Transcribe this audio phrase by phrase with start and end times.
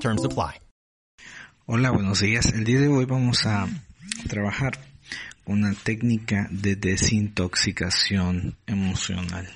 [0.00, 0.60] Terms apply.
[1.64, 2.52] Hola, buenos días.
[2.52, 3.66] El día de hoy vamos a
[4.28, 4.78] trabajar
[5.46, 9.48] una técnica de desintoxicación emocional.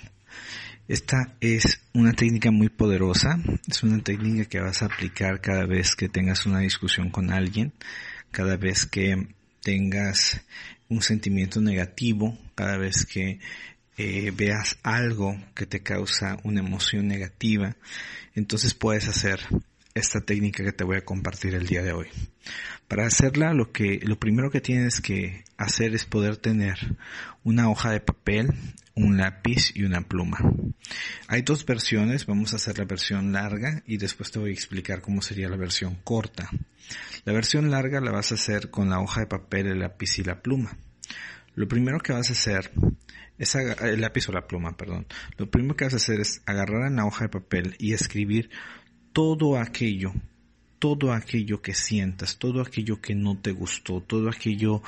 [0.88, 3.38] Esta es una técnica muy poderosa,
[3.68, 7.72] es una técnica que vas a aplicar cada vez que tengas una discusión con alguien,
[8.30, 9.28] cada vez que
[9.62, 10.40] tengas
[10.88, 13.40] un sentimiento negativo, cada vez que
[13.98, 17.76] eh, veas algo que te causa una emoción negativa,
[18.34, 19.40] entonces puedes hacer
[19.94, 22.08] esta técnica que te voy a compartir el día de hoy.
[22.88, 26.96] Para hacerla, lo que, lo primero que tienes que hacer es poder tener
[27.44, 28.48] una hoja de papel,
[28.94, 30.38] un lápiz y una pluma.
[31.28, 35.00] Hay dos versiones, vamos a hacer la versión larga y después te voy a explicar
[35.00, 36.50] cómo sería la versión corta.
[37.24, 40.24] La versión larga la vas a hacer con la hoja de papel, el lápiz y
[40.24, 40.76] la pluma.
[41.54, 42.70] Lo primero que vas a hacer
[43.38, 45.06] es el lápiz o la pluma, perdón.
[45.36, 48.50] Lo primero que vas a hacer es agarrar en la hoja de papel y escribir
[49.12, 50.12] todo aquello,
[50.78, 54.82] todo aquello que sientas, todo aquello que no te gustó, todo aquello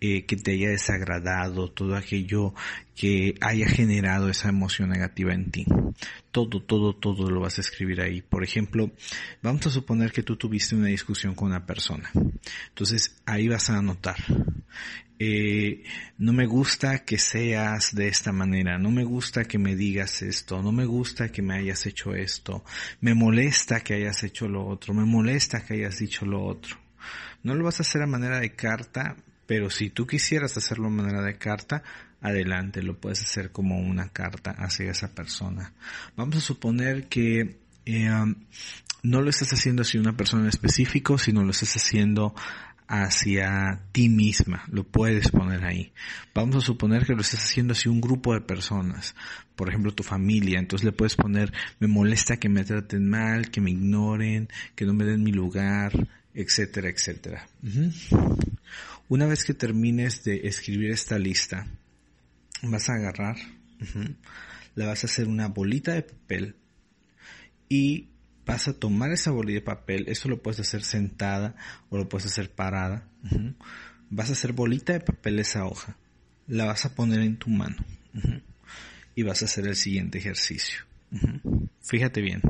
[0.00, 2.54] eh, que te haya desagradado, todo aquello
[2.98, 5.64] que haya generado esa emoción negativa en ti.
[6.32, 8.22] Todo, todo, todo lo vas a escribir ahí.
[8.22, 8.90] Por ejemplo,
[9.40, 12.10] vamos a suponer que tú tuviste una discusión con una persona.
[12.68, 14.16] Entonces ahí vas a anotar.
[15.20, 15.84] Eh,
[16.18, 20.60] no me gusta que seas de esta manera, no me gusta que me digas esto,
[20.60, 22.64] no me gusta que me hayas hecho esto,
[23.00, 26.76] me molesta que hayas hecho lo otro, me molesta que hayas dicho lo otro.
[27.42, 30.90] No lo vas a hacer a manera de carta, pero si tú quisieras hacerlo a
[30.90, 31.82] manera de carta,
[32.20, 35.72] adelante, lo puedes hacer como una carta hacia esa persona.
[36.16, 38.34] Vamos a suponer que eh, um,
[39.02, 42.34] no lo estás haciendo hacia una persona en específico, sino lo estás haciendo
[42.88, 45.92] hacia ti misma, lo puedes poner ahí.
[46.34, 49.14] Vamos a suponer que lo estás haciendo hacia un grupo de personas,
[49.56, 53.60] por ejemplo tu familia, entonces le puedes poner me molesta que me traten mal, que
[53.60, 55.92] me ignoren, que no me den mi lugar,
[56.32, 57.46] etcétera, etcétera.
[59.08, 61.66] Una vez que termines de escribir esta lista,
[62.62, 63.36] vas a agarrar,
[64.74, 66.56] la vas a hacer una bolita de papel
[67.68, 68.08] y
[68.46, 71.54] vas a tomar esa bolilla de papel, eso lo puedes hacer sentada
[71.90, 73.08] o lo puedes hacer parada.
[74.10, 75.96] Vas a hacer bolita de papel esa hoja,
[76.46, 77.76] la vas a poner en tu mano
[79.14, 80.80] y vas a hacer el siguiente ejercicio.
[81.82, 82.42] Fíjate bien,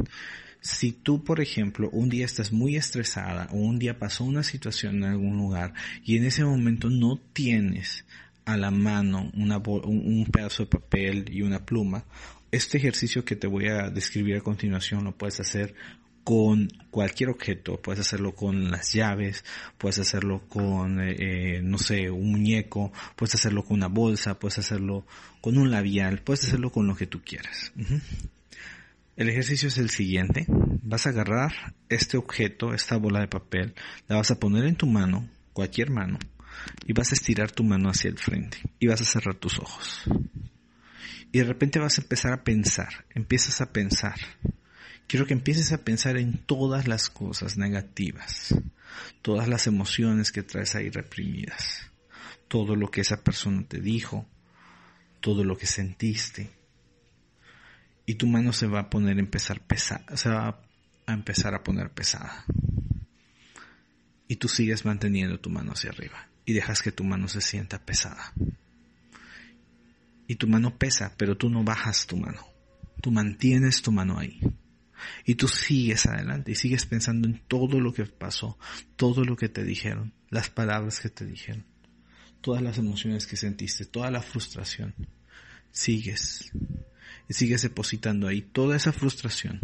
[0.60, 4.96] si tú, por ejemplo, un día estás muy estresada o un día pasó una situación
[4.96, 8.04] en algún lugar y en ese momento no tienes
[8.48, 12.04] a la mano una, un pedazo de papel y una pluma,
[12.50, 15.74] este ejercicio que te voy a describir a continuación lo puedes hacer
[16.24, 19.44] con cualquier objeto, puedes hacerlo con las llaves,
[19.76, 24.58] puedes hacerlo con, eh, eh, no sé, un muñeco, puedes hacerlo con una bolsa, puedes
[24.58, 25.06] hacerlo
[25.42, 27.72] con un labial, puedes hacerlo con lo que tú quieras.
[29.16, 33.74] El ejercicio es el siguiente, vas a agarrar este objeto, esta bola de papel,
[34.06, 36.18] la vas a poner en tu mano, cualquier mano,
[36.86, 40.08] y vas a estirar tu mano hacia el frente y vas a cerrar tus ojos
[41.32, 44.18] y de repente vas a empezar a pensar, empiezas a pensar.
[45.06, 48.54] Quiero que empieces a pensar en todas las cosas negativas,
[49.22, 51.90] todas las emociones que traes ahí reprimidas,
[52.48, 54.26] todo lo que esa persona te dijo,
[55.20, 56.50] todo lo que sentiste.
[58.06, 60.62] Y tu mano se va a poner a empezar pesada, se va
[61.06, 62.44] a empezar a poner pesada.
[64.28, 67.78] Y tú sigues manteniendo tu mano hacia arriba y dejas que tu mano se sienta
[67.84, 68.32] pesada
[70.26, 72.46] y tu mano pesa, pero tú no bajas tu mano.
[73.02, 74.40] Tú mantienes tu mano ahí.
[75.24, 78.58] Y tú sigues adelante y sigues pensando en todo lo que pasó,
[78.96, 81.64] todo lo que te dijeron, las palabras que te dijeron,
[82.42, 84.94] todas las emociones que sentiste, toda la frustración.
[85.70, 86.50] Sigues.
[87.28, 89.60] Y sigues depositando ahí toda esa frustración,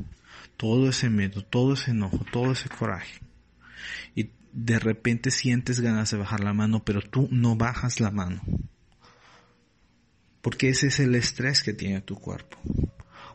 [0.57, 3.21] todo ese miedo, todo ese enojo, todo ese coraje.
[4.15, 8.41] Y de repente sientes ganas de bajar la mano, pero tú no bajas la mano
[10.45, 12.59] porque ese es el estrés que tiene tu cuerpo.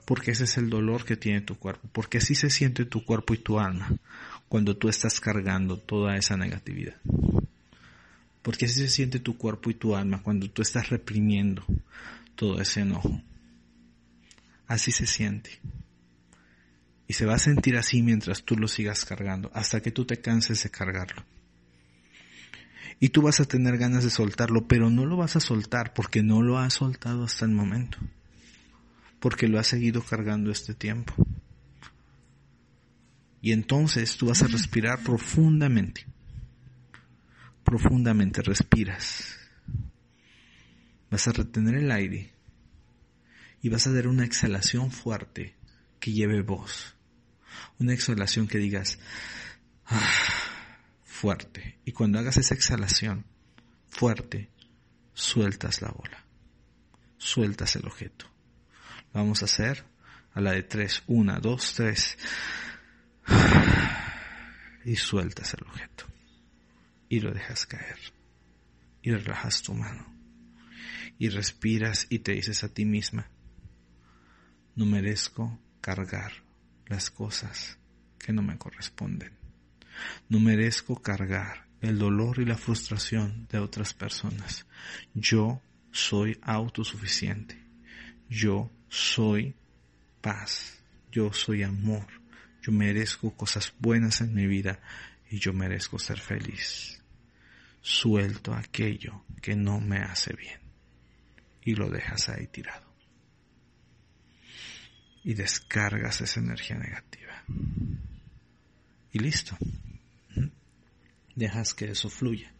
[0.06, 1.90] Porque ese es el dolor que tiene tu cuerpo.
[1.92, 3.92] Porque así se siente tu cuerpo y tu alma
[4.48, 6.98] cuando tú estás cargando toda esa negatividad.
[8.44, 11.66] Porque así se siente tu cuerpo y tu alma cuando tú estás reprimiendo
[12.36, 13.24] todo ese enojo.
[14.68, 15.60] Así se siente.
[17.10, 20.22] Y se va a sentir así mientras tú lo sigas cargando, hasta que tú te
[20.22, 21.26] canses de cargarlo.
[23.00, 26.22] Y tú vas a tener ganas de soltarlo, pero no lo vas a soltar porque
[26.22, 27.98] no lo has soltado hasta el momento.
[29.20, 31.16] Porque lo has seguido cargando este tiempo.
[33.42, 36.06] Y entonces tú vas a respirar profundamente.
[37.64, 39.36] Profundamente respiras.
[41.10, 42.32] Vas a retener el aire
[43.64, 45.56] y vas a dar una exhalación fuerte
[46.00, 46.99] que lleve voz.
[47.80, 49.00] Una exhalación que digas
[49.86, 50.14] ah,
[51.04, 51.80] fuerte.
[51.86, 53.26] Y cuando hagas esa exhalación
[53.88, 54.50] fuerte,
[55.14, 56.26] sueltas la bola.
[57.18, 58.26] Sueltas el objeto.
[59.14, 59.84] Vamos a hacer
[60.34, 61.04] a la de tres.
[61.08, 62.18] Una, dos, tres
[64.86, 66.06] y sueltas el objeto
[67.10, 67.98] y lo dejas caer
[69.02, 70.06] y relajas tu mano
[71.18, 73.30] y respiras y te dices a ti misma,
[74.76, 76.32] no merezco cargar
[76.90, 77.78] las cosas
[78.18, 79.32] que no me corresponden.
[80.28, 84.66] No merezco cargar el dolor y la frustración de otras personas.
[85.14, 87.58] Yo soy autosuficiente.
[88.30, 89.56] Yo soy
[90.22, 90.84] paz.
[91.12, 92.08] Yo soy amor.
[92.62, 94.80] Yo merezco cosas buenas en mi vida
[95.30, 97.02] y yo merezco ser feliz.
[97.82, 100.60] Suelto aquello que no me hace bien
[101.64, 102.89] y lo dejas ahí tirado.
[105.24, 107.44] Y descargas esa energía negativa.
[109.12, 109.58] Y listo.
[111.36, 112.52] Dejas que eso fluya.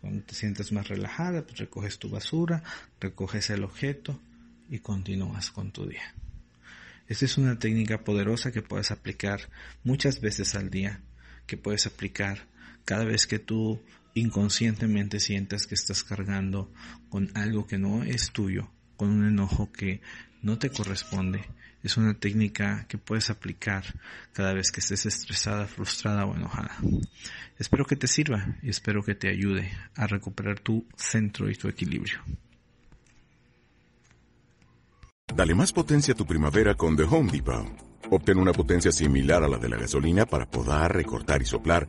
[0.00, 2.62] Cuando te sientes más relajada, pues recoges tu basura,
[3.00, 4.20] recoges el objeto
[4.68, 6.14] y continúas con tu día.
[7.08, 9.48] Esta es una técnica poderosa que puedes aplicar
[9.84, 11.00] muchas veces al día,
[11.46, 12.46] que puedes aplicar
[12.84, 13.80] cada vez que tú
[14.14, 16.72] inconscientemente sientas que estás cargando
[17.08, 20.00] con algo que no es tuyo, con un enojo que
[20.42, 21.44] no te corresponde.
[21.86, 23.84] Es una técnica que puedes aplicar
[24.32, 26.76] cada vez que estés estresada, frustrada o enojada.
[27.60, 31.68] Espero que te sirva y espero que te ayude a recuperar tu centro y tu
[31.68, 32.18] equilibrio.
[35.32, 37.68] Dale más potencia a tu primavera con The Home Depot.
[38.10, 41.88] Obtén una potencia similar a la de la gasolina para podar, recortar y soplar